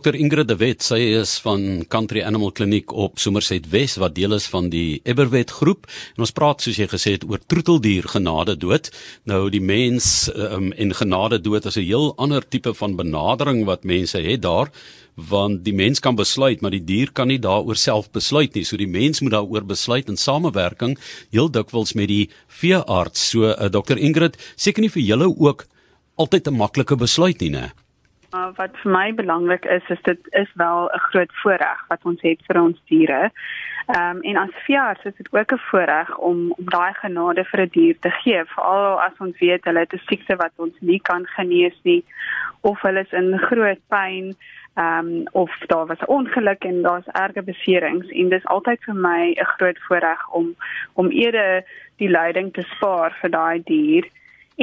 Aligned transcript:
Dr 0.00 0.16
Ingrid 0.16 0.48
de 0.48 0.54
Wet, 0.56 0.80
sy 0.80 0.96
is 1.18 1.34
van 1.44 1.82
Country 1.92 2.22
Animal 2.24 2.54
Clinic 2.56 2.92
op 2.96 3.18
Somerset 3.20 3.66
Wes 3.68 3.98
wat 4.00 4.14
deel 4.16 4.32
is 4.32 4.46
van 4.48 4.70
die 4.72 5.02
Eberwet 5.04 5.50
groep. 5.52 5.84
En 6.16 6.24
ons 6.24 6.32
praat 6.32 6.64
soos 6.64 6.78
jy 6.80 6.86
gesê 6.88 7.12
het 7.18 7.26
oor 7.28 7.42
troeteldier 7.52 8.08
genade 8.08 8.54
dood. 8.56 8.88
Nou 9.28 9.42
die 9.52 9.60
mens 9.60 10.30
um, 10.32 10.70
en 10.72 10.94
genade 10.96 11.40
dood 11.44 11.68
is 11.68 11.76
'n 11.76 11.84
heel 11.84 12.14
ander 12.16 12.40
tipe 12.40 12.72
van 12.74 12.96
benadering 12.96 13.66
wat 13.66 13.84
mense 13.84 14.16
het 14.16 14.40
daar 14.40 14.72
want 15.16 15.64
die 15.64 15.74
mens 15.74 16.00
kan 16.00 16.16
besluit 16.16 16.62
maar 16.62 16.70
die 16.70 16.84
dier 16.84 17.12
kan 17.12 17.28
nie 17.28 17.38
daaroor 17.38 17.76
self 17.76 18.10
besluit 18.10 18.54
nie. 18.54 18.64
So 18.64 18.76
die 18.76 18.88
mens 18.88 19.20
moet 19.20 19.32
daaroor 19.32 19.66
besluit 19.66 20.08
in 20.08 20.16
samewerking 20.16 20.96
heel 21.30 21.50
dikwels 21.50 21.92
met 21.92 22.08
die 22.08 22.30
veearts. 22.48 23.28
So 23.30 23.52
uh, 23.52 23.68
Dr 23.68 23.98
Ingrid, 23.98 24.38
seker 24.56 24.80
nie 24.80 24.88
vir 24.90 25.02
julle 25.02 25.28
ook 25.28 25.66
altyd 26.16 26.48
'n 26.48 26.56
maklike 26.56 26.96
besluit 26.96 27.40
nie, 27.40 27.50
né? 27.50 27.72
Maar 28.30 28.52
wat 28.56 28.76
vir 28.82 28.90
my 28.90 29.14
belangrik 29.14 29.64
is, 29.64 29.88
is 29.88 30.02
dit 30.02 30.18
is 30.30 30.50
wel 30.54 30.90
'n 30.94 30.98
groot 30.98 31.32
voorreg 31.42 31.84
wat 31.88 32.00
ons 32.02 32.20
het 32.22 32.40
vir 32.46 32.60
ons 32.62 32.82
diere. 32.84 33.30
Ehm 33.86 34.16
um, 34.16 34.20
en 34.22 34.36
as 34.36 34.62
veearts 34.66 35.04
is 35.04 35.16
dit 35.16 35.28
ook 35.32 35.52
'n 35.52 35.58
voorreg 35.70 36.16
om 36.16 36.52
om 36.58 36.64
daai 36.64 36.94
genade 36.94 37.44
vir 37.44 37.60
'n 37.60 37.68
die 37.68 37.80
dier 37.80 37.98
te 37.98 38.10
gee, 38.10 38.44
veral 38.44 39.00
as 39.00 39.16
ons 39.18 39.38
weet 39.38 39.64
hulle 39.64 39.78
het 39.78 39.92
'n 39.92 40.06
siekte 40.06 40.36
wat 40.36 40.52
ons 40.56 40.76
nie 40.80 41.00
kan 41.00 41.26
genees 41.26 41.78
nie. 41.82 42.04
Of 42.60 42.80
hulle 42.80 43.00
is 43.00 43.12
in 43.12 43.38
groot 43.38 43.82
pyn 43.88 44.36
ehm 44.74 45.06
um, 45.06 45.26
of 45.32 45.50
daar 45.66 45.86
was 45.86 46.00
'n 46.00 46.12
ongeluk 46.18 46.64
en 46.64 46.82
daar's 46.82 47.06
erge 47.06 47.42
beserings. 47.42 48.08
En 48.08 48.28
dis 48.28 48.46
altyd 48.46 48.84
vir 48.84 48.94
my 48.94 49.34
'n 49.36 49.44
groot 49.44 49.78
voorreg 49.78 50.28
om 50.28 50.54
om 50.94 51.10
eerder 51.10 51.64
die 51.96 52.08
lyding 52.08 52.52
te 52.52 52.62
spaar 52.62 53.12
vir 53.20 53.30
daai 53.30 53.62
dier 53.64 54.04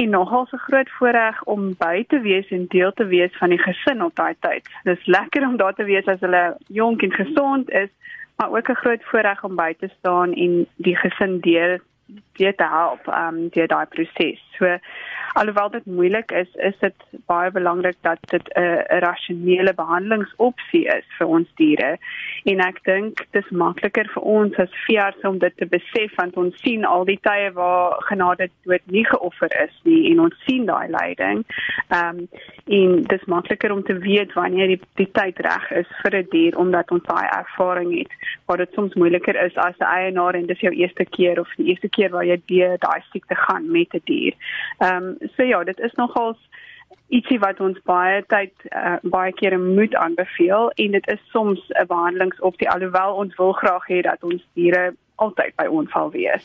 en 0.02 0.10
nogal 0.10 0.46
'n 0.52 0.56
groot 0.56 0.90
voorreg 0.90 1.44
om 1.44 1.74
by 1.78 2.04
te 2.08 2.20
wees 2.20 2.48
en 2.48 2.66
deel 2.68 2.92
te 2.92 3.06
wees 3.06 3.36
van 3.36 3.48
die 3.48 3.58
gesin 3.58 4.02
op 4.02 4.14
daai 4.14 4.34
tyd. 4.40 4.68
Dis 4.82 5.06
lekker 5.06 5.42
om 5.46 5.56
daar 5.56 5.74
te 5.74 5.84
wees 5.84 6.06
as 6.06 6.20
hulle 6.20 6.56
jonk 6.66 7.02
en 7.02 7.12
gesond 7.12 7.70
is, 7.70 7.90
maar 8.36 8.50
ook 8.50 8.68
'n 8.68 8.82
groot 8.82 9.04
voorreg 9.04 9.44
om 9.44 9.56
by 9.56 9.74
te 9.78 9.88
staan 9.98 10.32
en 10.32 10.66
die 10.76 10.96
gesin 10.96 11.40
deel 11.40 11.78
deur 12.32 12.54
te 12.54 12.64
help 12.64 13.06
um 13.06 13.48
deur 13.48 13.66
daai 13.66 13.86
proses. 13.86 14.40
So 14.56 14.78
alhoewel 15.32 15.70
dit 15.70 15.86
moeilik 15.86 16.30
is, 16.30 16.54
is 16.54 16.78
dit 16.80 16.94
baie 17.26 17.50
belangrik 17.50 17.96
dat 18.00 18.18
dit 18.20 18.48
'n 18.54 18.98
rasionele 19.04 19.74
behandelingsopsie 19.74 20.86
is 20.86 21.06
vir 21.18 21.26
ons 21.26 21.48
diere. 21.54 21.98
En 22.48 22.60
ek 22.64 22.78
dink 22.86 23.20
dit 23.32 23.42
is 23.42 23.50
makliker 23.62 24.08
vir 24.14 24.26
ons 24.34 24.54
as 24.62 24.76
veearts 24.86 25.26
om 25.28 25.36
dit 25.42 25.56
te 25.60 25.66
besef 25.68 26.14
want 26.16 26.36
ons 26.40 26.54
sien 26.64 26.86
al 26.88 27.04
die 27.08 27.18
tye 27.26 27.50
waar 27.56 27.98
genade 28.08 28.48
dood 28.64 28.84
nie 28.94 29.04
geoffer 29.08 29.52
is 29.64 29.74
nie 29.88 30.06
en 30.12 30.22
ons 30.24 30.38
sien 30.46 30.64
daai 30.68 30.88
lyding. 30.94 31.44
Ehm 31.88 32.22
um, 32.22 32.28
en 32.78 32.96
dit 33.00 33.12
is 33.16 33.28
makliker 33.32 33.72
om 33.72 33.82
te 33.82 33.94
weet 34.04 34.34
wanneer 34.36 34.68
die, 34.68 34.80
die 35.00 35.08
tyd 35.16 35.38
reg 35.44 35.70
is 35.82 35.88
vir 36.02 36.16
'n 36.16 36.24
die 36.24 36.30
dier 36.34 36.58
omdat 36.60 36.90
ons 36.92 37.04
daai 37.08 37.26
ervaring 37.36 37.92
het. 37.98 38.12
Waar 38.46 38.60
dit 38.64 38.72
soms 38.76 38.94
moeiliker 38.94 39.36
is 39.44 39.56
as 39.56 39.78
'n 39.80 39.92
eienaar 39.98 40.34
en 40.34 40.46
dis 40.46 40.60
jou 40.60 40.72
eerste 40.72 41.04
keer 41.04 41.40
of 41.40 41.48
die 41.56 41.68
eerste 41.72 41.88
keer 41.88 42.10
waar 42.10 42.24
jy 42.24 42.40
deur 42.46 42.76
daai 42.78 43.00
siekte 43.12 43.34
gaan 43.34 43.70
met 43.70 43.94
'n 43.94 44.00
die 44.04 44.14
dier. 44.14 44.34
Ehm 44.78 45.04
um, 45.04 45.28
so 45.36 45.42
ja, 45.42 45.64
dit 45.64 45.78
is 45.80 45.94
nogals 45.94 46.38
ietsie 47.08 47.38
wat 47.40 47.60
ons 47.64 47.78
baie 47.88 48.22
tyd 48.28 48.52
uh, 48.68 48.96
baie 49.02 49.32
kere 49.32 49.58
moet 49.58 49.94
aanbeveel 49.96 50.70
en 50.84 50.96
dit 50.96 51.06
is 51.08 51.20
soms 51.32 51.60
'n 51.68 51.86
behandelingsopsie 51.88 52.70
alhoewel 52.70 53.14
ons 53.24 53.36
wil 53.36 53.52
graag 53.52 53.84
hê 53.88 54.02
dat 54.02 54.22
ons 54.22 54.42
diere 54.54 54.94
altyd 55.16 55.56
by 55.56 55.66
ons 55.66 55.90
sal 55.90 56.10
wees. 56.10 56.44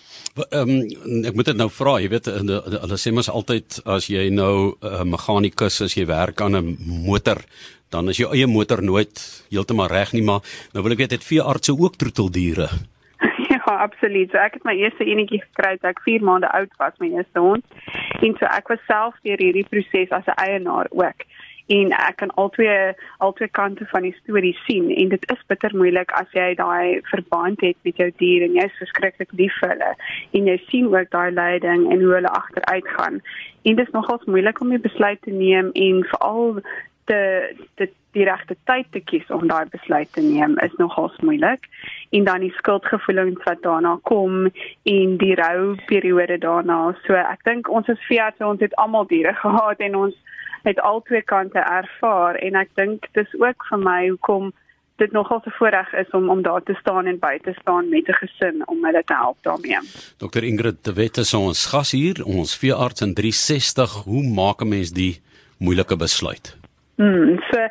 Ehm 0.49 0.69
um, 0.69 1.25
ek 1.29 1.35
moet 1.35 1.45
dit 1.51 1.57
nou 1.57 1.69
vra, 1.69 1.99
jy 2.01 2.09
weet 2.09 2.25
hulle 2.25 2.97
sê 2.97 3.13
mos 3.13 3.29
altyd 3.29 3.81
as 3.85 4.09
jy 4.09 4.29
nou 4.29 4.75
'n 4.81 4.87
uh, 4.87 5.03
meganikus 5.03 5.81
as 5.81 5.97
jy 5.97 6.05
werk 6.05 6.41
aan 6.41 6.55
'n 6.55 6.77
motor 7.05 7.37
dan 7.93 8.09
is 8.09 8.17
jou 8.17 8.31
eie 8.33 8.47
motor 8.49 8.81
nooit 8.81 9.21
heeltemal 9.53 9.91
reg 9.91 10.13
nie 10.13 10.25
maar 10.25 10.41
nou 10.73 10.83
wil 10.83 10.95
ek 10.95 11.03
weet 11.03 11.11
het 11.17 11.23
veeartse 11.23 11.75
ook 11.77 11.95
troeteldiere 11.95 12.69
Ja, 13.65 13.77
absoluut. 13.77 14.29
So 14.31 14.37
ek 14.37 14.57
het 14.57 14.65
my 14.67 14.75
eerste 14.75 15.05
enetjie 15.07 15.39
gekry 15.39 15.77
toe 15.79 15.93
ek 15.93 16.01
4 16.03 16.23
maande 16.27 16.49
oud 16.51 16.73
was, 16.81 16.97
my 16.99 17.07
eerste 17.13 17.39
hond. 17.39 17.63
En 18.19 18.35
so 18.39 18.49
ek 18.51 18.67
was 18.67 18.83
self 18.89 19.15
deur 19.23 19.39
hierdie 19.39 19.67
proses 19.71 20.11
as 20.11 20.27
'n 20.27 20.39
eienaar 20.45 20.87
ook. 20.91 21.23
En 21.67 21.91
ek 21.95 22.15
kan 22.19 22.33
albei 22.35 22.93
albei 23.17 23.47
kante 23.47 23.85
van 23.85 24.01
die 24.01 24.15
storie 24.23 24.57
sien 24.65 24.89
en 24.91 25.09
dit 25.09 25.31
is 25.31 25.45
bitter 25.47 25.71
moeilik 25.75 26.11
as 26.11 26.27
jy 26.35 26.55
daai 26.59 26.99
verband 27.07 27.61
het 27.61 27.77
met 27.87 27.97
jou 27.97 28.11
dier 28.17 28.43
en 28.43 28.57
jy's 28.59 28.79
verskriklik 28.81 29.31
lief 29.31 29.55
vir 29.61 29.69
hulle 29.69 29.91
en 30.31 30.49
jy 30.51 30.57
sien 30.67 30.89
ook 30.91 31.09
daai 31.15 31.31
lyding 31.31 31.87
en 31.91 32.03
hoe 32.03 32.13
hulle 32.13 32.33
agteruit 32.39 32.87
gaan. 32.97 33.21
En 33.63 33.75
dit 33.75 33.87
is 33.87 33.93
nogals 33.93 34.25
moeilik 34.25 34.59
om 34.59 34.73
'n 34.73 34.81
besluit 34.81 35.21
te 35.21 35.31
neem 35.31 35.71
en 35.73 36.03
veral 36.03 36.59
te 37.05 37.19
te 37.75 37.89
die 38.13 38.25
regte 38.29 38.55
tyd 38.69 38.89
te 38.93 39.01
kies 39.01 39.29
om 39.33 39.47
daai 39.49 39.65
besluit 39.73 40.11
te 40.13 40.21
neem 40.21 40.53
is 40.65 40.73
nogals 40.77 41.15
moeilik 41.25 41.65
en 42.13 42.27
dan 42.27 42.45
die 42.45 42.53
skuldgevoelens 42.57 43.41
wat 43.47 43.63
daarna 43.65 43.95
kom 44.09 44.49
en 44.93 45.15
die 45.23 45.33
rou 45.39 45.75
periode 45.89 46.37
daarna 46.45 46.79
so 47.07 47.17
ek 47.17 47.41
dink 47.49 47.69
ons 47.69 47.89
as 47.89 48.09
veearts 48.09 48.45
ons 48.45 48.61
het 48.61 48.75
almal 48.83 49.09
diere 49.09 49.33
gehad 49.45 49.81
en 49.87 49.97
ons 50.05 50.19
het 50.63 50.79
al 50.79 51.01
twee 51.09 51.21
kante 51.21 51.59
ervaar 51.59 52.37
en 52.39 52.59
ek 52.59 52.69
dink 52.79 53.09
dis 53.17 53.39
ook 53.41 53.65
vir 53.69 53.81
my 53.81 54.01
hoekom 54.09 54.53
dit 55.01 55.11
nogal 55.11 55.41
'n 55.45 55.55
voorreg 55.57 55.93
is 55.93 56.09
om 56.09 56.29
om 56.29 56.41
daar 56.41 56.63
te 56.63 56.77
staan 56.81 57.05
en 57.05 57.19
by 57.19 57.37
te 57.43 57.53
staan 57.61 57.89
met 57.89 58.07
'n 58.07 58.19
gesin 58.21 58.67
om 58.67 58.85
hulle 58.85 59.03
te 59.05 59.13
help 59.13 59.37
daarmee. 59.41 59.79
Dr 60.17 60.43
Ingrid 60.43 60.83
de 60.83 60.93
Wet 60.93 61.17
is 61.17 61.33
ons 61.33 61.65
gas 61.65 61.91
hier, 61.91 62.25
ons 62.25 62.57
veearts 62.57 63.01
in 63.01 63.13
360. 63.13 63.91
Hoe 64.03 64.23
maak 64.23 64.61
'n 64.61 64.67
mens 64.67 64.91
die 64.91 65.21
moeilike 65.57 65.97
besluit? 65.97 66.62
Hmm, 66.95 67.39
so 67.49 67.61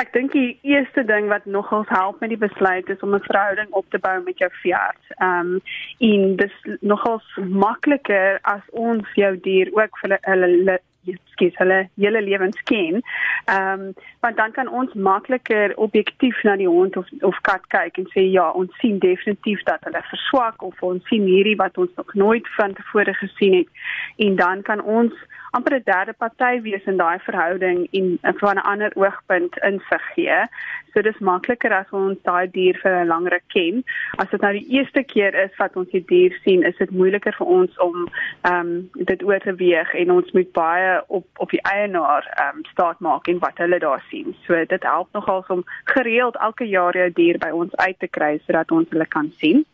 ek 0.00 0.12
dink 0.14 0.32
die 0.32 0.58
eerste 0.64 1.04
ding 1.04 1.28
wat 1.28 1.44
nogals 1.44 1.88
help 1.92 2.20
met 2.20 2.32
die 2.32 2.40
besluit 2.40 2.88
is 2.88 3.02
om 3.04 3.14
'n 3.14 3.26
verhouding 3.28 3.68
op 3.70 3.84
te 3.90 3.98
bou 3.98 4.22
met 4.24 4.38
jou 4.38 4.50
veearts. 4.62 5.06
Ehm 5.16 5.40
um, 5.40 5.60
en 5.98 6.36
dis 6.36 6.56
nogals 6.80 7.26
makliker 7.36 8.38
as 8.42 8.64
ons 8.70 9.04
jou 9.14 9.36
dier 9.40 9.68
ook 9.72 9.98
vir 9.98 10.18
hulle 10.20 10.80
skies 11.40 11.56
hulle 11.56 11.88
hele 11.96 12.22
lewens 12.22 12.60
ken. 12.68 13.00
Ehm 13.46 13.80
um, 13.80 13.92
want 14.20 14.36
dan 14.36 14.52
kan 14.52 14.68
ons 14.68 14.92
makliker 14.94 15.72
objektief 15.76 16.42
na 16.44 16.56
die 16.56 16.68
hond 16.68 16.96
of 16.96 17.08
of 17.24 17.40
kat 17.48 17.64
kyk 17.72 17.98
en 17.98 18.08
sê 18.12 18.26
ja, 18.28 18.50
ons 18.50 18.70
sien 18.82 18.98
definitief 19.00 19.62
dat 19.64 19.84
hulle 19.88 20.02
verswak 20.10 20.62
of 20.62 20.82
ons 20.82 21.06
sien 21.08 21.24
hierdie 21.24 21.56
wat 21.56 21.78
ons 21.78 21.90
nog 21.96 22.14
nooit 22.14 22.48
van 22.58 22.76
tevore 22.76 23.14
gesien 23.14 23.54
het. 23.62 23.68
En 24.16 24.36
dan 24.36 24.62
kan 24.62 24.82
ons 24.82 25.14
amper 25.50 25.74
'n 25.74 25.82
derde 25.84 26.12
party 26.12 26.60
wees 26.62 26.84
in 26.84 26.96
daai 26.96 27.18
verhouding 27.18 27.88
en 27.90 28.18
van 28.42 28.56
'n 28.56 28.68
ander 28.72 28.92
oogpunt 28.94 29.58
insig 29.58 30.04
gee. 30.14 30.38
So 30.92 31.02
dis 31.02 31.18
makliker 31.18 31.72
as 31.72 31.90
ons 31.90 32.18
daai 32.22 32.50
dier 32.50 32.78
vir 32.82 32.94
'n 33.00 33.06
langer 33.06 33.40
ken. 33.46 33.84
As 34.18 34.30
dit 34.30 34.40
nou 34.40 34.52
die 34.52 34.68
eerste 34.76 35.02
keer 35.02 35.34
is 35.34 35.56
wat 35.56 35.76
ons 35.76 35.90
die 35.90 36.04
dier 36.06 36.38
sien, 36.44 36.62
is 36.62 36.76
dit 36.76 36.90
moeiliker 36.90 37.34
vir 37.38 37.46
ons 37.46 37.78
om 37.78 38.08
ehm 38.42 38.60
um, 38.60 38.90
dit 38.94 39.22
oor 39.22 39.40
te 39.40 39.54
weeg 39.54 39.94
en 39.94 40.10
ons 40.10 40.32
moet 40.32 40.52
baie 40.52 41.02
op 41.08 41.26
op 41.36 41.50
die 41.50 41.62
eienaar 41.62 42.26
ehm 42.34 42.56
um, 42.56 42.64
staat 42.64 43.00
maak 43.00 43.26
en 43.26 43.38
wat 43.38 43.58
hulle 43.58 43.78
daar 43.78 44.04
sien. 44.08 44.36
So 44.46 44.64
dit 44.64 44.82
help 44.82 45.08
nogal 45.12 45.44
om 45.48 45.64
gereeld 45.84 46.36
elke 46.36 46.68
jaar 46.68 46.96
jou 46.96 47.10
dier 47.12 47.38
by 47.38 47.50
ons 47.50 47.76
uit 47.76 47.98
te 47.98 48.08
kry 48.08 48.38
sodat 48.46 48.70
ons 48.70 48.88
hulle 48.90 49.06
kan 49.06 49.32
sien. 49.38 49.64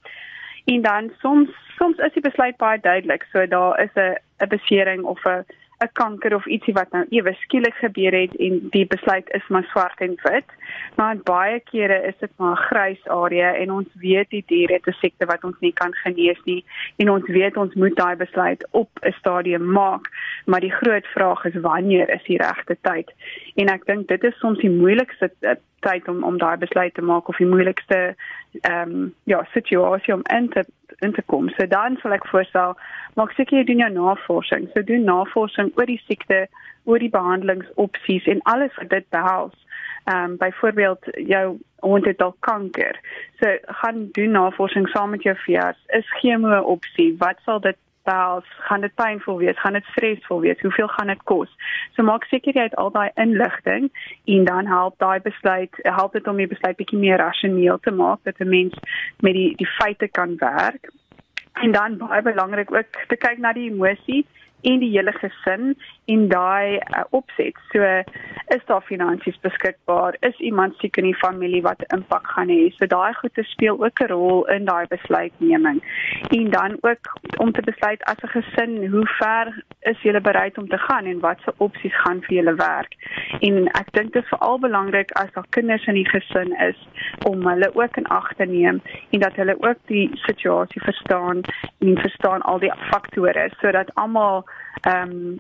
En 0.64 0.82
dan 0.82 1.12
soms 1.18 1.50
soms 1.76 1.98
is 1.98 2.12
die 2.12 2.22
besluit 2.22 2.56
baie 2.56 2.80
duidelik. 2.80 3.26
So 3.32 3.46
daar 3.46 3.80
is 3.80 3.94
'n 3.94 4.16
'n 4.44 4.48
besering 4.48 5.02
of 5.04 5.24
'n 5.24 5.44
'n 5.84 5.88
kanker 5.92 6.34
of 6.34 6.46
ietsie 6.46 6.74
wat 6.74 6.90
nou 6.90 7.04
ewe 7.10 7.32
skielik 7.40 7.74
gebeur 7.74 8.14
het 8.14 8.36
en 8.36 8.60
die 8.70 8.86
besluit 8.86 9.28
is 9.38 9.48
maar 9.48 9.64
swart 9.64 10.00
en 10.00 10.14
wit. 10.22 10.50
Maar 10.96 11.16
baie 11.16 11.60
kere 11.60 11.98
is 12.08 12.14
dit 12.20 12.30
maar 12.36 12.56
'n 12.56 12.66
grys 12.68 13.08
area 13.08 13.54
en 13.54 13.72
ons 13.72 13.88
weet 14.00 14.30
die 14.30 14.44
dier 14.46 14.70
het 14.72 14.86
'n 14.86 14.96
siekte 15.00 15.26
wat 15.26 15.44
ons 15.44 15.60
nie 15.60 15.72
kan 15.72 15.94
genees 15.94 16.40
nie 16.44 16.64
en 16.96 17.10
ons 17.10 17.26
weet 17.26 17.56
ons 17.56 17.74
moet 17.74 17.96
daai 17.96 18.16
besluit 18.16 18.66
op 18.70 18.88
'n 19.02 19.12
stadium 19.12 19.72
maak. 19.72 20.08
Maar 20.44 20.60
die 20.60 20.72
groot 20.80 21.06
vraag 21.06 21.44
is 21.44 21.60
wanneer 21.60 22.08
is 22.08 22.24
die 22.24 22.38
regte 22.38 22.76
tyd? 22.80 23.12
En 23.54 23.68
ek 23.68 23.86
dink 23.86 24.08
dit 24.08 24.24
is 24.24 24.38
soms 24.38 24.58
die 24.58 24.70
moeilikste 24.70 25.30
eh, 25.40 25.54
tyd 25.80 26.08
om 26.08 26.24
om 26.24 26.38
daai 26.38 26.56
besluit 26.56 26.94
te 26.94 27.02
maak 27.02 27.28
of 27.28 27.36
die 27.36 27.46
moeilikste 27.46 28.14
ehm 28.60 28.90
um, 28.90 29.14
ja, 29.24 29.46
situasie 29.52 30.14
om 30.14 30.22
in 30.36 30.48
te 30.48 30.64
in 30.98 31.12
te 31.12 31.22
kom. 31.22 31.48
So 31.48 31.66
dan 31.66 31.98
sal 32.02 32.12
ek 32.12 32.26
voorstel 32.26 32.76
maak 33.14 33.32
seker 33.36 33.58
jy 33.58 33.64
doen 33.64 33.84
jou 33.84 33.92
navorsing. 33.92 34.68
So 34.72 34.82
doen 34.82 35.04
navorsing 35.04 35.72
oor 35.76 35.86
die 35.86 36.00
siekte, 36.06 36.46
oor 36.84 37.02
die 37.02 37.12
behandelingsopsies 37.12 38.26
en 38.26 38.42
alles 38.44 38.74
wat 38.80 38.90
dit 38.90 39.08
behels. 39.10 39.56
Ehm 40.06 40.30
um, 40.30 40.36
byvoorbeeld 40.36 41.08
jou 41.26 41.58
hond 41.86 42.04
het 42.04 42.22
al 42.22 42.36
kanker. 42.40 43.00
So 43.40 43.56
gaan 43.80 44.08
doen 44.12 44.30
navorsing 44.30 44.88
saam 44.88 45.10
met 45.10 45.22
jou 45.22 45.36
veearts. 45.36 45.82
Is 45.86 46.12
chemo 46.20 46.48
'n 46.48 46.64
opsie? 46.64 47.16
Wat 47.18 47.38
sal 47.44 47.60
dit 47.60 47.76
behels? 48.06 48.48
Gaan 48.68 48.84
dit 48.86 48.94
pynvol 48.94 49.40
wees? 49.42 49.60
Gaan 49.60 49.78
dit 49.78 49.90
stresvol 49.92 50.40
wees? 50.46 50.60
Hoeveel 50.62 50.88
gaan 50.94 51.12
dit 51.12 51.22
kos? 51.30 51.52
So 51.94 52.06
maak 52.06 52.24
seker 52.30 52.56
jy 52.56 52.68
het 52.68 52.76
al 52.80 52.90
daai 52.94 53.10
inligting 53.14 53.90
en 54.36 54.44
dan 54.48 54.70
help 54.70 54.98
daai 55.02 55.20
besluit, 55.20 55.82
help 55.82 56.16
dit 56.18 56.28
om 56.30 56.40
die 56.40 56.50
besluit 56.50 56.78
bietjie 56.80 57.02
meer 57.02 57.20
rasioneel 57.22 57.82
te 57.82 57.90
maak 57.90 58.22
dat 58.28 58.40
'n 58.40 58.48
mens 58.48 58.74
met 59.20 59.32
die 59.32 59.50
die 59.56 59.72
feite 59.78 60.08
kan 60.08 60.36
werk 60.38 60.90
en 61.62 61.72
dan 61.72 61.96
baie 61.96 62.22
belangrik 62.22 62.72
ook 62.72 63.06
te 63.08 63.16
kyk 63.16 63.38
na 63.38 63.52
die 63.52 63.70
emosie 63.70 64.26
en 64.62 64.80
die 64.82 64.90
hele 64.92 65.12
gesin 65.12 65.74
en 66.06 66.28
daai 66.28 66.76
uh, 66.76 67.04
opset. 67.10 67.58
So 67.72 67.82
is 68.54 68.64
daar 68.66 68.82
finansies 68.82 69.38
beskikbaar? 69.40 70.16
Is 70.20 70.38
iemand 70.38 70.76
siek 70.78 70.96
in 70.96 71.08
die 71.10 71.18
familie 71.18 71.62
wat 71.62 71.82
'n 71.82 71.96
impak 71.96 72.26
gaan 72.34 72.48
hê? 72.48 72.70
So 72.76 72.86
daai 72.86 73.14
goede 73.14 73.42
speel 73.42 73.84
ook 73.84 74.00
'n 74.00 74.10
rol 74.12 74.44
in 74.56 74.64
daai 74.64 74.86
besluitneming. 74.86 75.82
En 76.28 76.50
dan 76.50 76.78
ook 76.80 77.04
om 77.38 77.52
te 77.52 77.62
besluit 77.62 78.04
as 78.04 78.22
'n 78.22 78.34
gesin, 78.38 78.86
hoe 78.90 79.06
ver 79.18 79.64
is 79.80 80.02
jy 80.02 80.20
bereid 80.20 80.58
om 80.58 80.68
te 80.68 80.78
gaan 80.78 81.04
en 81.04 81.20
watse 81.20 81.52
opsies 81.56 81.96
gaan 82.02 82.22
vir 82.22 82.36
julle 82.36 82.54
werk? 82.54 82.92
En 83.40 83.66
ek 83.66 83.92
dink 83.92 84.12
dit 84.12 84.22
is 84.22 84.28
veral 84.28 84.58
belangrik 84.58 85.10
as 85.12 85.32
daar 85.32 85.46
kinders 85.50 85.86
in 85.86 85.94
die 85.94 86.08
gesin 86.08 86.52
is 86.58 86.88
om 87.24 87.46
hulle 87.46 87.70
ook 87.74 87.96
in 87.96 88.06
ag 88.06 88.32
te 88.36 88.44
neem 88.44 88.82
en 89.10 89.20
dat 89.20 89.34
hulle 89.34 89.56
ook 89.60 89.78
die 89.86 90.10
situasie 90.12 90.82
verstaan 90.82 91.40
en 91.78 91.98
verstaan 91.98 92.42
al 92.42 92.58
die 92.58 92.72
faktore 92.90 93.50
sodat 93.60 93.94
almal 93.94 94.44
ehm 94.80 95.10
um, 95.10 95.36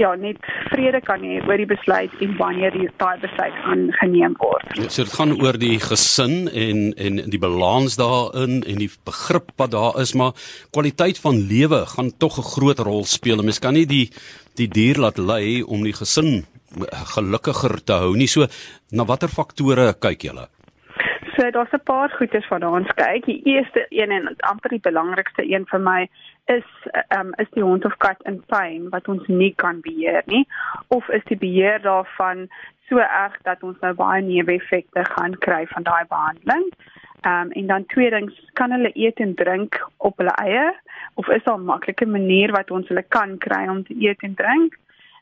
ja 0.00 0.14
net 0.16 0.40
vrede 0.72 1.00
kan 1.04 1.22
hê 1.24 1.40
oor 1.44 1.60
die 1.60 1.68
besluit 1.68 2.12
en 2.24 2.36
wanneer 2.38 2.74
die 2.76 2.88
daai 3.00 3.18
besluit 3.22 3.56
gaan 3.64 3.86
geneem 4.00 4.36
word. 4.40 4.66
Ja, 4.78 4.88
so 4.88 5.04
dit 5.04 5.16
gaan 5.18 5.34
oor 5.36 5.58
die 5.60 5.76
gesin 5.84 6.48
en 6.48 6.78
en 6.96 7.20
die 7.34 7.42
balans 7.42 7.98
daarin 8.00 8.62
en 8.62 8.80
die 8.80 8.90
begrip 9.08 9.52
wat 9.60 9.74
daar 9.76 10.00
is, 10.00 10.14
maar 10.14 10.32
kwaliteit 10.72 11.20
van 11.20 11.42
lewe 11.52 11.84
gaan 11.94 12.12
tog 12.18 12.38
'n 12.38 12.50
groot 12.54 12.78
rol 12.78 13.04
speel. 13.04 13.42
Mens 13.42 13.58
kan 13.58 13.74
nie 13.74 13.86
die 13.86 14.10
die 14.56 14.68
dier 14.68 14.96
laat 14.98 15.18
lei 15.18 15.62
om 15.62 15.84
die 15.84 15.96
gesin 15.96 16.46
gelukkiger 17.14 17.84
te 17.84 17.92
hou 17.92 18.16
nie. 18.16 18.28
So 18.28 18.46
na 18.90 19.04
watter 19.04 19.28
faktore 19.28 19.92
kyk 19.98 20.22
julle? 20.22 20.48
So 21.40 21.50
daar's 21.50 21.72
'n 21.72 21.82
paar 21.82 22.10
goedes 22.10 22.46
van 22.46 22.62
ons 22.62 22.92
kyk. 22.94 23.24
Die 23.24 23.42
eerste 23.42 23.86
een 23.88 24.10
en 24.10 24.36
amper 24.36 24.70
die 24.70 24.80
belangrikste 24.80 25.52
een 25.52 25.66
vir 25.66 25.80
my 25.80 26.08
is 26.44 26.66
um, 27.18 27.32
is 27.36 27.50
die 27.50 27.62
hond 27.62 27.84
of 27.84 27.96
kat 27.96 28.22
in 28.22 28.42
pyn 28.46 28.88
wat 28.88 29.08
ons 29.08 29.26
nie 29.26 29.54
kan 29.54 29.80
beheer 29.80 30.22
nie 30.26 30.48
of 30.88 31.08
is 31.08 31.24
die 31.24 31.36
beheer 31.36 31.80
daarvan 31.82 32.48
so 32.88 32.98
erg 32.98 33.38
dat 33.42 33.62
ons 33.62 33.78
nou 33.80 33.94
baie 33.94 34.22
neeweffekte 34.22 35.04
gaan 35.04 35.38
kry 35.38 35.66
van 35.66 35.82
daai 35.82 36.04
behandeling. 36.08 36.68
Ehm 37.20 37.40
um, 37.40 37.50
en 37.50 37.66
dan 37.66 37.86
tweedens 37.86 38.50
kan 38.52 38.70
hulle 38.70 38.90
eet 38.92 39.16
en 39.20 39.34
drink 39.34 39.88
op 39.96 40.16
hulle 40.16 40.36
eie 40.44 40.74
of 41.14 41.28
is 41.28 41.44
daar 41.44 41.58
'n 41.58 41.64
maklike 41.64 42.06
manier 42.06 42.52
wat 42.52 42.70
ons 42.70 42.88
hulle 42.88 43.04
kan 43.08 43.38
kry 43.38 43.68
om 43.68 43.84
te 43.84 43.94
eet 43.98 44.20
en 44.22 44.34
drink? 44.34 44.76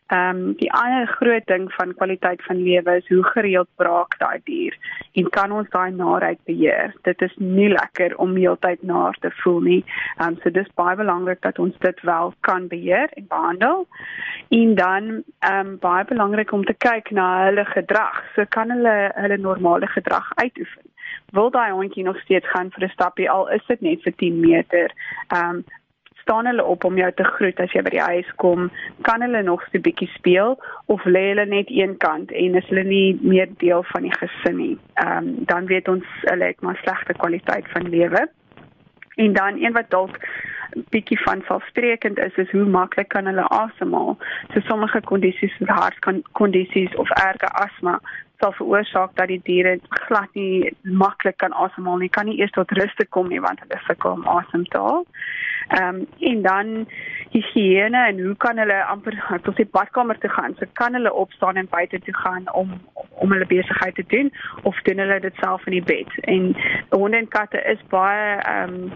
Ehm 0.08 0.36
um, 0.36 0.54
die 0.56 0.70
ander 0.72 1.06
groot 1.06 1.46
ding 1.46 1.72
van 1.72 1.94
kwaliteit 1.94 2.42
van 2.44 2.62
lewe 2.62 2.96
is 2.96 3.08
hoe 3.08 3.24
gereeld 3.24 3.68
braak 3.76 4.14
daai 4.18 4.40
dier 4.44 4.76
en 5.12 5.28
kan 5.28 5.52
ons 5.52 5.68
daai 5.68 5.90
naheid 5.92 6.38
beheer. 6.48 6.94
Dit 7.02 7.22
is 7.22 7.34
nie 7.36 7.68
lekker 7.68 8.16
om 8.16 8.36
heeltyd 8.36 8.82
naar 8.82 9.18
te 9.20 9.30
voel 9.42 9.60
nie. 9.60 9.84
Ehm 10.16 10.28
um, 10.28 10.38
so 10.42 10.50
dis 10.50 10.72
baie 10.80 10.96
belangrik 10.96 11.42
dat 11.44 11.58
ons 11.58 11.76
dit 11.84 12.00
wel 12.00 12.32
kan 12.40 12.68
beheer 12.68 13.12
en 13.20 13.26
behandel. 13.28 13.86
En 14.48 14.74
dan 14.74 15.22
ehm 15.38 15.66
um, 15.66 15.78
baie 15.78 16.04
belangrik 16.04 16.52
om 16.52 16.64
te 16.64 16.74
kyk 16.88 17.10
na 17.10 17.28
hulle 17.44 17.64
gedrag. 17.64 18.24
So 18.34 18.44
kan 18.48 18.70
hulle 18.70 19.12
hulle 19.14 19.38
normale 19.38 19.86
gedrag 19.86 20.32
uitoefen. 20.34 20.88
Wil 21.36 21.50
daai 21.50 21.72
hondjie 21.72 22.04
nog 22.04 22.20
steeds 22.20 22.48
gaan 22.48 22.70
vir 22.70 22.84
'n 22.84 22.96
stappie 22.96 23.30
al 23.30 23.48
is 23.50 23.66
dit 23.66 23.80
net 23.80 24.02
vir 24.02 24.14
10 24.16 24.40
meter. 24.40 24.92
Ehm 25.28 25.50
um, 25.50 25.64
staan 26.28 26.46
hulle 26.46 26.64
op 26.64 26.84
om 26.84 26.96
jou 26.96 27.12
te 27.16 27.24
groet 27.24 27.60
as 27.64 27.72
jy 27.72 27.80
by 27.86 27.90
die 27.94 28.04
huis 28.04 28.32
kom, 28.36 28.66
kan 29.08 29.22
hulle 29.24 29.40
nog 29.42 29.62
so 29.64 29.78
'n 29.78 29.86
bietjie 29.86 30.10
speel 30.12 30.58
of 30.92 31.04
lê 31.04 31.22
hulle 31.32 31.46
net 31.46 31.70
een 31.72 31.96
kant 31.96 32.32
en 32.32 32.54
is 32.60 32.68
hulle 32.68 32.84
nie 32.84 33.18
meer 33.22 33.48
deel 33.64 33.82
van 33.92 34.02
die 34.02 34.12
gesin 34.12 34.56
nie. 34.56 34.76
Ehm 34.94 35.16
um, 35.16 35.44
dan 35.50 35.66
weet 35.66 35.88
ons 35.88 36.04
hulle 36.28 36.44
het 36.44 36.60
maar 36.60 36.76
slegte 36.82 37.12
kwaliteit 37.12 37.64
van 37.72 37.88
lewe. 37.88 38.28
En 39.16 39.32
dan 39.32 39.56
een 39.56 39.72
wat 39.72 39.90
dalk 39.90 40.18
bietjie 40.90 41.20
van 41.22 41.42
selfsprekend 41.46 42.18
is 42.18 42.36
is 42.36 42.50
hoe 42.50 42.64
maklik 42.64 43.08
kan 43.08 43.26
hulle 43.26 43.48
asemhaal. 43.48 44.18
So 44.52 44.60
sommige 44.60 45.00
kondisies 45.00 45.56
soos 45.56 45.68
hartkondisies 45.68 46.94
of 46.94 47.10
erge 47.10 47.48
asma 47.64 48.00
sal 48.40 48.52
veroorsaak 48.52 49.16
dat 49.16 49.28
die 49.28 49.40
diere 49.44 49.78
glad 49.88 50.28
nie 50.32 50.76
maklik 50.82 51.36
kan 51.36 51.52
asemhaal 51.52 51.96
nie. 51.96 52.08
Kan 52.08 52.26
nie 52.26 52.38
eers 52.38 52.50
tot 52.50 52.70
rus 52.70 52.94
kom 53.08 53.28
nie 53.28 53.40
want 53.40 53.60
hulle 53.60 53.80
sukkel 53.86 54.10
om 54.10 54.26
asem 54.26 54.64
te 54.64 54.78
haal. 54.78 55.06
Ehm 55.68 55.94
um, 55.94 56.06
en 56.18 56.42
dan 56.42 56.88
higiëne 57.30 58.06
en 58.06 58.20
hoe 58.20 58.36
kan 58.36 58.58
hulle 58.58 58.84
amper 58.84 59.40
tot 59.42 59.56
die 59.56 59.68
badkamer 59.72 60.18
toe 60.18 60.30
gaan? 60.30 60.54
So 60.58 60.66
kan 60.72 60.94
hulle 60.96 61.12
opstaan 61.12 61.56
en 61.56 61.68
buite 61.70 62.00
toe 62.00 62.16
gaan 62.16 62.52
om 62.52 62.80
om 63.18 63.32
hulle 63.32 63.46
besigheid 63.46 63.94
te 63.94 64.04
doen 64.06 64.32
of 64.62 64.80
doen 64.82 64.98
hulle 64.98 65.20
dit 65.20 65.34
self 65.40 65.66
in 65.66 65.72
die 65.72 65.84
bed? 65.84 66.20
En 66.20 66.56
honde 66.90 67.16
en 67.16 67.28
katte 67.28 67.62
is 67.62 67.82
baie 67.88 68.36
ehm 68.36 68.74
um, 68.74 68.92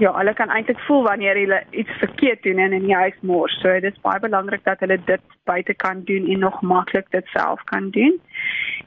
ja, 0.00 0.12
hulle 0.16 0.32
kan 0.34 0.48
eintlik 0.48 0.78
voel 0.86 1.02
wanneer 1.02 1.36
hulle 1.36 1.62
iets 1.70 1.90
verkeerd 1.98 2.42
doen 2.42 2.58
en 2.58 2.72
in 2.72 2.86
die 2.86 2.94
huis 2.94 3.16
mors. 3.20 3.58
So 3.60 3.72
dit 3.72 3.92
is 3.92 4.00
baie 4.06 4.20
belangrik 4.20 4.64
dat 4.64 4.80
hulle 4.80 5.00
dit 5.04 5.20
buite 5.44 5.74
kan 5.74 6.04
doen 6.04 6.26
en 6.26 6.38
nog 6.38 6.60
maklik 6.62 7.10
dit 7.10 7.26
self 7.34 7.64
kan 7.64 7.90
doen. 7.90 8.20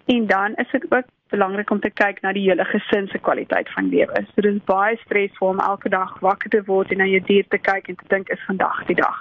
En 0.06 0.27
dan 0.27 0.56
is 0.56 0.71
dit 0.71 0.86
ook 0.89 1.06
belangrik 1.33 1.71
om 1.74 1.81
te 1.81 1.89
kyk 1.89 2.21
na 2.21 2.33
die 2.35 2.45
hele 2.45 2.65
gesin 2.69 3.07
se 3.12 3.19
kwaliteit 3.27 3.69
van 3.74 3.89
lewe. 3.89 4.21
So 4.33 4.45
dit 4.45 4.53
is 4.53 4.65
baie 4.69 4.97
stresvol 5.01 5.53
om 5.56 5.62
elke 5.65 5.89
dag 5.94 6.13
wakker 6.25 6.53
te 6.53 6.62
word 6.69 6.94
en 6.94 7.01
na 7.01 7.09
jou 7.09 7.21
dier 7.30 7.47
te 7.50 7.59
kyk 7.69 7.89
en 7.89 7.97
te 8.01 8.09
dink 8.13 8.30
is 8.35 8.45
vandag 8.47 8.83
die 8.89 8.97
dag. 9.00 9.19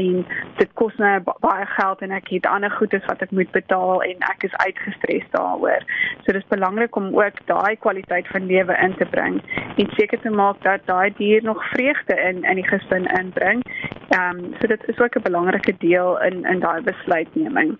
En 0.00 0.24
dit 0.60 0.74
kos 0.80 0.96
my 1.00 1.14
baie 1.24 1.66
geld 1.76 2.04
en 2.04 2.12
ek 2.18 2.28
het 2.34 2.50
ander 2.50 2.72
goedes 2.76 3.04
wat 3.08 3.24
ek 3.24 3.32
moet 3.38 3.52
betaal 3.56 4.04
en 4.10 4.28
ek 4.32 4.48
is 4.50 4.58
uitgestres 4.66 5.28
daaroor. 5.32 5.88
So 6.24 6.32
dit 6.32 6.42
is 6.42 6.52
belangrik 6.52 6.96
om 7.00 7.12
ook 7.16 7.40
daai 7.48 7.76
kwaliteit 7.80 8.28
van 8.34 8.50
lewe 8.52 8.76
in 8.84 8.96
te 9.00 9.08
bring 9.16 9.40
en 9.76 9.88
seker 9.96 10.20
te 10.20 10.30
maak 10.30 10.62
dat 10.62 10.80
daai 10.84 11.12
dier 11.16 11.42
nog 11.42 11.64
vreugde 11.70 12.14
in 12.20 12.42
in 12.42 12.54
die 12.54 12.66
gesin 12.66 13.06
inbring. 13.20 13.62
Ehm 14.08 14.44
um, 14.44 14.54
so 14.60 14.66
dit 14.66 14.88
is 14.88 14.98
ook 14.98 15.16
'n 15.16 15.22
belangrike 15.22 15.74
deel 15.78 16.22
in 16.22 16.44
in 16.44 16.60
daai 16.60 16.82
besluitneming. 16.82 17.78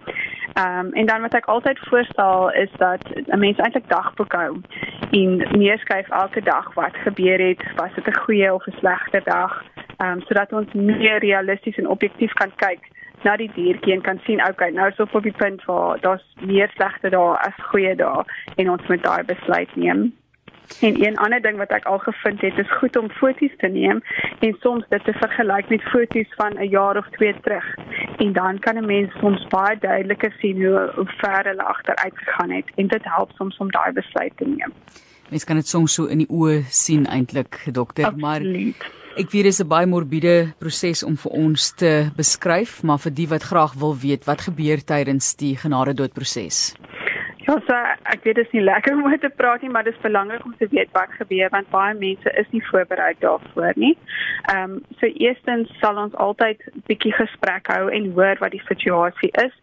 Ehm 0.53 0.79
um, 0.79 0.93
en 0.93 1.07
dan 1.07 1.21
wat 1.21 1.35
ek 1.35 1.45
altyd 1.45 1.79
voorstel 1.79 2.53
is 2.53 2.73
dat 2.77 3.03
'n 3.27 3.39
mens 3.39 3.59
eintlik 3.59 3.89
dagboek 3.89 4.33
hou 4.33 4.61
en 5.11 5.37
neerskryf 5.59 6.09
elke 6.09 6.43
dag 6.43 6.75
wat 6.75 6.97
gebeur 6.97 7.39
het, 7.49 7.63
was 7.77 7.95
dit 7.95 8.07
'n 8.07 8.19
goeie 8.19 8.55
of 8.55 8.67
'n 8.67 8.79
slegte 8.79 9.21
dag, 9.25 9.65
ehm 9.97 10.11
um, 10.11 10.21
sodat 10.21 10.53
ons 10.53 10.73
meer 10.73 11.19
realisties 11.19 11.77
en 11.77 11.89
objektief 11.89 12.33
kan 12.33 12.53
kyk 12.57 12.81
na 13.23 13.37
die 13.37 13.51
diertjie 13.55 13.95
en 13.95 14.01
kan 14.01 14.21
sien 14.25 14.43
okay, 14.49 14.71
nou 14.71 14.89
is 14.89 15.01
op 15.01 15.23
die 15.23 15.35
punt 15.37 15.65
waar 15.65 16.01
daar's 16.01 16.27
meer 16.41 16.71
slegte 16.75 17.11
dae 17.11 17.35
as 17.49 17.67
goeie 17.71 17.95
dae 17.97 18.25
en 18.57 18.71
ons 18.71 18.87
moet 18.89 19.03
daai 19.03 19.25
besluit 19.25 19.77
neem. 19.77 20.13
En 20.81 21.07
een 21.07 21.17
ander 21.17 21.41
ding 21.43 21.57
wat 21.57 21.71
ek 21.71 21.85
al 21.85 21.99
gevind 21.99 22.41
het, 22.41 22.59
is 22.59 22.73
goed 22.79 22.97
om 22.97 23.11
foto's 23.11 23.55
te 23.59 23.69
neem 23.69 24.03
en 24.39 24.57
soms 24.61 24.85
dit 24.89 25.05
te 25.05 25.13
vergelyk 25.13 25.69
met 25.69 25.83
foto's 25.83 26.35
van 26.37 26.59
'n 26.59 26.69
jaar 26.69 26.97
of 26.97 27.09
twee 27.11 27.35
terug. 27.41 27.67
En 28.17 28.33
dan 28.33 28.59
kan 28.59 28.77
'n 28.77 28.87
mens 28.87 29.13
soms 29.21 29.47
baie 29.47 29.79
duideliker 29.79 30.33
sien 30.41 30.65
hoe, 30.65 30.93
hoe 30.95 31.09
ver 31.17 31.45
hulle 31.45 31.63
agteruit 31.63 32.19
gegaan 32.19 32.51
het 32.51 32.69
en 32.75 32.87
dit 32.87 33.05
help 33.05 33.31
soms 33.35 33.57
om 33.57 33.71
daai 33.71 33.93
besluit 33.93 34.33
te 34.37 34.45
neem. 34.45 34.73
Mens 35.31 35.45
kan 35.45 35.57
dit 35.57 35.69
soms 35.69 35.95
so 35.95 36.05
in 36.05 36.19
die 36.19 36.31
oë 36.31 36.63
sien 36.69 37.07
eintlik, 37.07 37.67
dokter, 37.73 38.05
Absoluut. 38.05 38.23
maar 38.23 38.41
ek 39.17 39.31
weet 39.33 39.49
dit 39.49 39.53
is 39.53 39.61
'n 39.61 39.69
baie 39.69 39.87
morbiede 39.87 40.53
proses 40.59 41.03
om 41.03 41.17
vir 41.17 41.33
ons 41.33 41.75
te 41.75 42.11
beskryf, 42.17 42.83
maar 42.83 42.99
vir 42.99 43.15
die 43.15 43.29
wat 43.29 43.43
graag 43.43 43.73
wil 43.75 43.97
weet 43.97 44.25
wat 44.25 44.41
gebeur 44.41 44.85
tydens 44.85 45.35
die 45.35 45.57
genade 45.57 45.95
doodproses. 45.95 46.75
Ja, 47.47 47.55
so 47.63 47.75
ek 48.11 48.25
weet 48.27 48.41
dit 48.41 48.49
is 48.49 48.55
nie 48.57 48.63
lekker 48.67 48.97
om 48.97 49.05
oor 49.07 49.21
te 49.23 49.29
praat 49.31 49.63
nie, 49.63 49.69
maar 49.71 49.85
dit 49.87 49.95
is 49.95 50.03
belangrik 50.03 50.45
om 50.45 50.55
te 50.59 50.67
weet 50.73 50.89
wat 50.97 51.13
gebeur 51.15 51.51
want 51.53 51.69
baie 51.71 51.93
mense 51.95 52.31
is 52.41 52.49
nie 52.51 52.63
voorberei 52.71 53.13
daarvoor 53.23 53.77
nie. 53.79 53.93
Ehm 54.51 54.73
um, 54.73 54.81
so 54.99 55.07
eerstens 55.07 55.71
sal 55.83 56.01
ons 56.03 56.17
altyd 56.25 56.65
bietjie 56.91 57.13
gesprek 57.15 57.71
hou 57.71 57.85
en 57.99 58.09
hoor 58.17 58.43
wat 58.43 58.51
die 58.57 58.63
situasie 58.67 59.31
is 59.45 59.55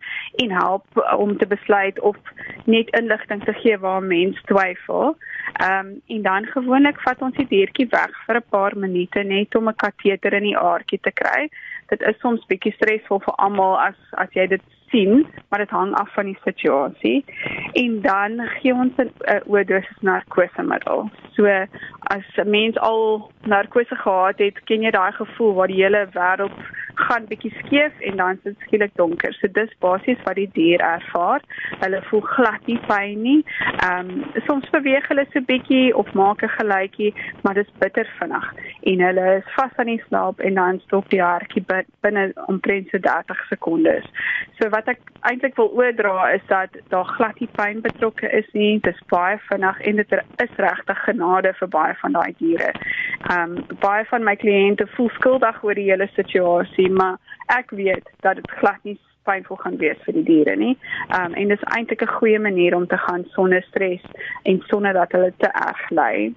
en 0.46 0.56
help 0.56 1.02
om 1.18 1.36
te 1.38 1.48
besluit 1.56 2.00
of 2.00 2.16
net 2.76 2.94
inligting 3.02 3.44
te 3.44 3.56
gee 3.60 3.76
waar 3.84 4.04
mens 4.04 4.40
twyfel. 4.52 5.18
Ehm 5.60 5.92
um, 5.92 5.92
en 6.16 6.24
dan 6.30 6.48
gewoonlik 6.56 7.04
vat 7.04 7.28
ons 7.28 7.36
die 7.42 7.50
diertjie 7.52 7.90
weg 7.92 8.16
vir 8.30 8.40
'n 8.40 8.50
paar 8.56 8.78
minute 8.86 9.24
net 9.24 9.60
om 9.60 9.68
'n 9.68 9.82
kateter 9.86 10.40
in 10.40 10.48
die 10.52 10.58
aardjie 10.58 11.02
te 11.02 11.12
kry. 11.12 11.50
Dit 11.92 12.02
is 12.02 12.20
soms 12.24 12.48
bietjie 12.48 12.74
stresvol 12.80 13.20
vir 13.28 13.36
almal 13.36 13.76
as 13.90 14.00
as 14.24 14.32
jy 14.40 14.48
dit 14.56 14.64
sien, 14.94 15.26
maar 15.50 15.60
dit 15.60 15.70
hang 15.70 15.94
af 15.94 16.14
van 16.14 16.26
die 16.26 16.38
situasie. 16.44 17.26
En 17.74 18.02
dan 18.02 18.40
gee 18.60 18.74
ons 18.74 18.94
'n 18.98 19.10
uh, 19.10 19.40
oordosis 19.46 20.00
narkosemiddel. 20.00 21.10
So 21.36 21.46
as 22.16 22.28
'n 22.36 22.50
mens 22.50 22.78
al 22.78 23.32
narkose 23.42 23.96
gehad 23.96 24.38
het, 24.38 24.64
ken 24.64 24.82
jy 24.82 24.92
daai 24.92 25.12
gevoel 25.12 25.54
waar 25.54 25.68
die 25.68 25.84
hele 25.84 26.08
wêreld 26.14 26.58
gaan 26.96 27.26
bietjie 27.30 27.54
skeef 27.60 28.00
en 28.00 28.18
dan 28.18 28.38
is 28.38 28.44
dit 28.44 28.66
skielik 28.68 28.96
donker. 28.96 29.34
So 29.34 29.48
dis 29.48 29.72
basies 29.80 30.22
wat 30.26 30.36
die 30.36 30.50
dier 30.54 30.82
ervaar. 30.82 31.42
Hulle 31.84 32.02
voel 32.10 32.22
glad 32.22 32.68
nie 32.68 32.80
pyn 32.88 33.22
nie. 33.22 33.42
Ehm 33.88 34.10
um, 34.10 34.26
soms 34.48 34.70
beweeg 34.76 35.08
hulle 35.08 35.26
so 35.32 35.42
bietjie 35.52 35.96
of 35.96 36.14
maak 36.14 36.44
'n 36.44 36.56
geluidjie, 36.58 37.14
maar 37.44 37.54
dit 37.54 37.68
is 37.68 37.80
bitter 37.80 38.08
vinnig 38.20 38.54
en 38.92 39.00
hulle 39.08 39.26
is 39.38 39.54
vas 39.56 39.72
aan 39.76 39.92
die 39.92 40.04
slaap 40.08 40.40
en 40.40 40.54
dan 40.54 40.80
stop 40.86 41.10
die 41.10 41.22
hartjie 41.22 41.64
binne 42.02 42.32
omtrent 42.46 42.90
so 42.90 43.00
30 43.00 43.46
sekondes. 43.50 44.06
So 44.60 44.70
wat 44.70 44.88
ek 44.88 45.00
eintlik 45.30 45.56
wil 45.56 45.72
oordra 45.78 46.32
is 46.34 46.44
dat 46.48 46.76
daar 46.90 47.08
glad 47.18 47.40
nie 47.40 47.50
pyn 47.58 47.82
betrokke 47.82 48.30
is 48.30 48.48
nie. 48.54 48.80
Dit 48.80 48.96
is 48.96 49.06
baie 49.12 49.40
vinnig 49.50 49.80
en 49.82 49.96
dit 50.02 50.16
is 50.46 50.56
regtig 50.68 51.04
genade 51.08 51.54
vir 51.60 51.68
baie 51.68 51.96
van 52.02 52.18
daai 52.20 52.34
diere. 52.40 52.72
Ehm 53.30 53.58
um, 53.58 53.80
baie 53.80 54.06
van 54.12 54.24
my 54.24 54.36
kliënte 54.36 54.88
voel 54.96 55.10
skuldig 55.18 55.64
oor 55.64 55.80
die 55.80 55.90
hele 55.90 56.08
situasie, 56.16 56.83
maar 56.90 57.18
ek 57.46 57.72
weet 57.72 58.10
dat 58.22 58.36
dit 58.36 58.52
glad 58.52 58.84
nie 58.84 59.00
pynvol 59.24 59.60
gaan 59.62 59.78
wees 59.78 60.00
vir 60.06 60.18
die 60.20 60.28
diere 60.28 60.56
nie. 60.60 60.76
Ehm 61.10 61.32
um, 61.32 61.34
en 61.42 61.52
dis 61.54 61.68
eintlik 61.76 62.04
'n 62.04 62.16
goeie 62.20 62.40
manier 62.40 62.76
om 62.76 62.88
te 62.88 62.98
gaan 62.98 63.26
sonder 63.36 63.64
stres 63.64 64.04
en 64.44 64.64
sonder 64.68 64.94
dat 64.94 65.12
hulle 65.12 65.34
te 65.38 65.48
erg 65.48 65.90
ly. 65.90 66.34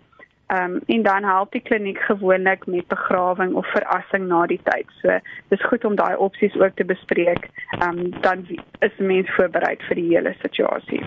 Ehm 0.46 0.74
um, 0.74 0.80
en 0.86 1.02
dan 1.02 1.24
help 1.24 1.52
die 1.52 1.60
kliniek 1.60 1.98
gewoonlik 1.98 2.66
met 2.66 2.86
begrawing 2.88 3.54
of 3.54 3.66
verrassing 3.66 4.26
na 4.28 4.46
die 4.46 4.60
tyd. 4.62 4.86
So 5.02 5.18
dis 5.48 5.66
goed 5.66 5.84
om 5.84 5.96
daai 5.96 6.16
opsies 6.16 6.54
ook 6.54 6.76
te 6.76 6.84
bespreek. 6.84 7.48
Ehm 7.80 7.98
um, 7.98 8.20
dan 8.20 8.46
is 8.78 8.96
mens 8.98 9.30
voorberei 9.36 9.76
vir 9.88 9.94
die 9.94 10.08
hele 10.14 10.34
situasie. 10.42 11.02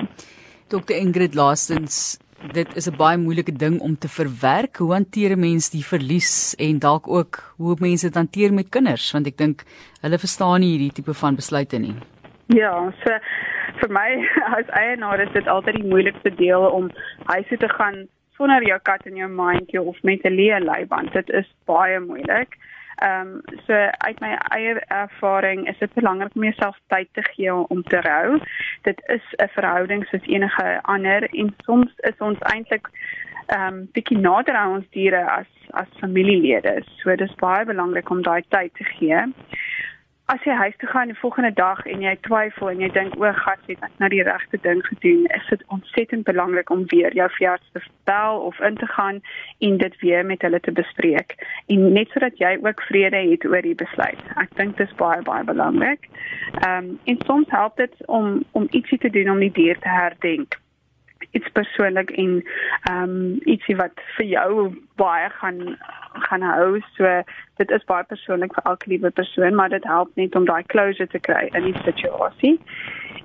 Dr 0.67 0.95
Ingrid 0.95 1.33
Laastens 1.33 2.19
dit 2.53 2.75
is 2.75 2.87
'n 2.87 2.95
baie 2.97 3.17
moeilike 3.17 3.51
ding 3.51 3.79
om 3.79 3.97
te 3.97 4.09
verwerk. 4.09 4.77
Hoe 4.77 4.93
hanteer 4.93 5.31
'n 5.31 5.39
mens 5.39 5.69
die 5.69 5.85
verlies 5.85 6.55
en 6.55 6.79
dalk 6.79 7.07
ook 7.07 7.53
hoe 7.57 7.75
mense 7.79 8.05
dit 8.05 8.15
hanteer 8.15 8.53
met 8.53 8.69
kinders 8.69 9.11
want 9.11 9.27
ek 9.27 9.37
dink 9.37 9.63
hulle 10.01 10.17
verstaan 10.17 10.59
nie 10.59 10.69
hierdie 10.69 10.91
tipe 10.91 11.13
van 11.13 11.35
besluite 11.35 11.77
nie. 11.77 11.95
Ja, 12.45 12.93
so 13.03 13.11
vir 13.79 13.89
my 13.89 14.09
as 14.57 14.67
eienaar 14.67 15.19
is 15.19 15.33
dit 15.33 15.47
altyd 15.47 15.75
die 15.75 15.89
moeilikste 15.89 16.35
deel 16.35 16.61
om 16.61 16.89
huis 17.23 17.47
toe 17.47 17.57
te 17.57 17.69
gaan 17.69 18.07
sonder 18.37 18.63
jou 18.63 18.79
kat 18.79 19.05
in 19.05 19.15
jou 19.15 19.29
mandjie 19.29 19.81
of 19.81 19.97
met 20.03 20.23
'n 20.23 20.35
leë 20.39 20.59
leiband. 20.63 21.13
Dit 21.13 21.29
is 21.29 21.47
baie 21.65 21.99
moeilik. 21.99 22.55
Ehm 22.99 23.27
um, 23.27 23.41
so 23.67 23.73
uit 24.07 24.19
my 24.19 24.33
eie 24.55 24.73
ervaring 24.87 25.67
is 25.69 25.77
dit 25.79 25.93
belangrik 25.93 26.35
om 26.35 26.43
jouself 26.43 26.79
tyd 26.87 27.07
te 27.11 27.23
gee 27.31 27.53
om 27.53 27.83
te 27.83 28.01
rou. 28.01 28.39
Dit 28.81 29.01
is 29.07 29.23
'n 29.37 29.47
verhouding 29.47 30.05
soos 30.05 30.25
enige 30.27 30.79
ander 30.81 31.23
en 31.23 31.55
soms 31.57 31.91
is 31.95 32.17
ons 32.17 32.39
eintlik 32.39 32.89
ehm 33.45 33.73
um, 33.73 33.89
bietjie 33.91 34.17
nader 34.17 34.55
aan 34.55 34.75
ons 34.75 34.89
diere 34.89 35.29
as 35.29 35.51
as 35.69 35.87
familielede. 35.99 36.83
So 36.97 37.15
dis 37.15 37.35
baie 37.35 37.65
belangrik 37.65 38.09
om 38.09 38.21
daai 38.21 38.43
tyd 38.49 38.73
te 38.73 38.83
gee 38.83 39.23
as 40.29 40.43
jy 40.45 40.53
huis 40.53 40.75
toe 40.77 40.89
gaan 40.89 41.09
die 41.09 41.17
volgende 41.17 41.51
dag 41.57 41.79
en 41.89 42.03
jy 42.05 42.11
twyfel 42.27 42.69
en 42.69 42.81
jy 42.83 42.89
dink 42.93 43.15
o, 43.17 43.31
gat, 43.33 43.61
het 43.65 43.81
ek 43.87 43.95
nou 44.01 44.09
die 44.13 44.21
regte 44.27 44.59
ding 44.61 44.83
gedoen, 44.85 45.25
is 45.33 45.47
dit 45.49 45.63
ontsettend 45.73 46.27
belangrik 46.27 46.69
om 46.69 46.85
weer 46.93 47.15
jou 47.17 47.25
veearts 47.37 47.71
te 47.73 47.81
bel 48.09 48.43
of 48.49 48.59
in 48.69 48.77
te 48.77 48.89
gaan 48.93 49.21
en 49.65 49.81
dit 49.81 49.97
weer 50.03 50.25
met 50.25 50.45
hulle 50.45 50.61
te 50.61 50.75
bespreek 50.81 51.33
en 51.73 51.89
net 51.97 52.13
sodat 52.13 52.37
jy 52.37 52.53
ook 52.61 52.85
vrede 52.91 53.23
het 53.31 53.49
oor 53.49 53.65
die 53.65 53.77
besluit. 53.81 54.21
Ek 54.37 54.53
dink 54.61 54.77
dit 54.77 54.85
is 54.85 54.97
baie 55.01 55.25
baie 55.25 55.45
belangrik. 55.49 56.05
Ehm 56.61 56.93
um, 56.93 56.95
en 57.09 57.21
soms 57.25 57.49
help 57.49 57.77
dit 57.81 58.05
om 58.05 58.43
om 58.53 58.69
ietsie 58.69 59.01
te 59.01 59.09
doen 59.09 59.33
om 59.33 59.41
die 59.41 59.53
dier 59.53 59.81
te 59.81 59.89
herdenk 59.89 60.59
iets 61.31 61.49
persoonlik 61.53 62.11
en 62.11 62.43
ehm 62.89 63.03
um, 63.03 63.39
ietsie 63.45 63.75
wat 63.75 64.01
vir 64.17 64.25
jou 64.25 64.69
baie 64.95 65.29
gaan 65.41 65.77
gaan 66.13 66.41
hou. 66.41 66.79
So 66.97 67.21
dit 67.61 67.71
is 67.71 67.85
baie 67.91 68.03
persoonlik 68.03 68.53
vir 68.55 68.71
elke 68.71 68.89
liewe 68.89 69.11
persoon, 69.11 69.55
maar 69.55 69.69
dit 69.69 69.83
help 69.83 70.09
net 70.15 70.35
om 70.35 70.45
daai 70.45 70.63
closure 70.73 71.07
te 71.07 71.19
kry 71.19 71.49
in 71.53 71.69
die 71.69 71.81
situasie. 71.83 72.57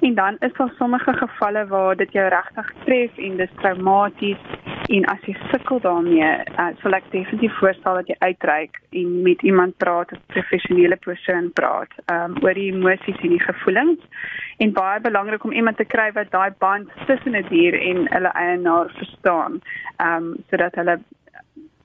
En 0.00 0.14
dan 0.14 0.37
is 0.40 0.52
daar 0.58 0.73
sommige 0.78 1.12
gevalle 1.12 1.66
waar 1.66 1.96
dit 1.96 2.12
jou 2.12 2.28
regtig 2.28 2.73
tref 2.84 3.18
en 3.18 3.37
dis 3.37 3.54
traumaties 3.62 4.42
en 4.88 5.06
as 5.08 5.23
jy 5.25 5.34
sukkel 5.50 5.80
daarmee, 5.80 6.30
uh, 6.61 6.66
sal 6.82 6.96
ek 6.99 7.06
definitief 7.12 7.54
voorstel 7.56 8.00
dat 8.02 8.11
jy 8.11 8.16
uitreik 8.18 8.80
en 9.00 9.14
met 9.25 9.42
iemand 9.42 9.76
praat, 9.80 10.12
'n 10.12 10.20
professionele 10.34 10.96
persoon 10.96 11.52
praat, 11.52 11.92
um, 12.12 12.37
oor 12.42 12.54
die 12.54 12.73
emosies 12.73 13.20
en 13.23 13.32
die 13.32 13.40
gevoelens. 13.40 14.00
En 14.56 14.73
baie 14.73 15.00
belangrik 15.00 15.44
om 15.44 15.52
iemand 15.52 15.76
te 15.76 15.84
kry 15.84 16.12
wat 16.12 16.30
daai 16.30 16.50
band 16.58 16.90
tussen 17.06 17.37
'n 17.37 17.46
dier 17.49 17.75
en 17.80 18.06
hulle 18.14 18.32
eienaar 18.32 18.90
verstaan, 18.96 19.61
ehm 19.96 20.16
um, 20.16 20.37
sodat 20.50 20.75
hulle 20.75 20.99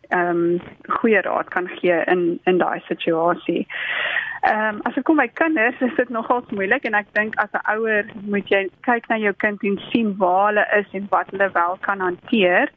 ehm 0.09 0.29
um, 0.29 0.61
goeie 0.99 1.21
raad 1.21 1.47
kan 1.47 1.67
gee 1.67 2.03
in 2.05 2.39
in 2.43 2.57
daai 2.57 2.79
situasie. 2.87 3.67
Ehm 4.41 4.75
um, 4.75 4.81
as 4.87 4.95
ek 4.95 5.03
kom 5.03 5.17
by 5.19 5.27
kinders, 5.35 5.75
is 5.83 5.95
dit 5.97 6.11
nogals 6.15 6.47
moeilik 6.55 6.85
en 6.87 6.95
ek 6.95 7.09
dink 7.17 7.35
as 7.43 7.51
'n 7.51 7.63
ouer 7.75 8.05
moet 8.23 8.47
jy 8.47 8.61
kyk 8.87 9.09
na 9.09 9.17
jou 9.19 9.33
kind 9.43 9.63
en 9.67 9.75
sien 9.91 10.13
waar 10.21 10.45
hulle 10.47 10.65
is 10.79 10.87
en 10.95 11.07
wat 11.11 11.27
hulle 11.31 11.49
wel 11.51 11.75
kan 11.87 11.99
hanteer. 11.99 12.71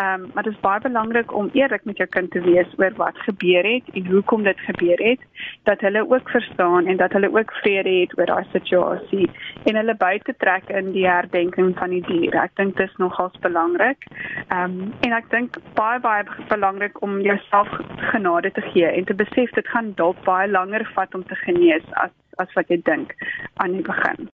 Ehm 0.00 0.22
um, 0.22 0.30
maar 0.32 0.42
dit 0.46 0.54
is 0.54 0.60
baie 0.60 0.80
belangrik 0.80 1.34
om 1.36 1.50
eerlik 1.52 1.84
met 1.84 1.96
jou 1.96 2.08
kind 2.08 2.30
te 2.30 2.40
wees 2.40 2.70
oor 2.78 2.94
wat 2.96 3.18
gebeur 3.28 3.64
het 3.64 3.90
en 3.92 4.06
hoekom 4.06 4.42
dit 4.42 4.60
gebeur 4.60 5.00
het, 5.04 5.20
dat 5.68 5.80
hulle 5.80 6.10
ook 6.10 6.30
verstaan 6.30 6.86
en 6.86 6.96
dat 6.96 7.12
hulle 7.12 7.32
ook 7.38 7.52
vrede 7.60 7.92
het 8.00 8.18
oor 8.18 8.26
daai 8.26 8.46
situasie 8.52 9.28
en 9.64 9.76
hulle 9.76 9.94
by 9.94 10.18
te 10.24 10.34
trek 10.38 10.68
in 10.68 10.92
die 10.92 11.06
herdenking 11.06 11.76
van 11.78 11.90
die 11.90 12.02
dier. 12.08 12.38
Ek 12.40 12.56
dink 12.56 12.76
dit 12.76 12.88
is 12.88 12.96
nogals 12.96 13.36
belangrik. 13.44 14.08
Ehm 14.48 14.80
um, 14.80 14.94
en 15.00 15.12
ek 15.12 15.28
dink 15.30 15.60
baie 15.74 16.00
baie 16.00 16.24
belangrik 16.48 17.02
om 17.02 17.20
jouself 17.20 17.68
genade 18.14 18.52
te 18.52 18.64
gee 18.72 18.88
en 18.88 19.04
te 19.04 19.14
besef 19.14 19.52
dit 19.60 19.68
gaan 19.68 19.92
dalk 20.00 20.24
baie 20.24 20.48
langer 20.48 20.88
vat 21.02 21.18
om 21.18 21.26
te 21.26 21.38
genees 21.44 21.86
as 22.06 22.14
as 22.40 22.52
wat 22.56 22.70
jy 22.72 22.78
dink 22.86 23.12
aan 23.60 23.74
die 23.76 23.84
begin. 23.84 24.30